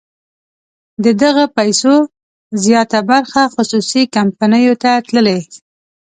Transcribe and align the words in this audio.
د 1.03 1.05
دغه 1.23 1.43
پیسو 1.57 1.95
زیاته 2.63 2.99
برخه 3.11 3.41
خصوصي 3.53 4.01
کمپنیو 4.15 4.73
ته 4.83 4.91
تللې. 5.07 5.39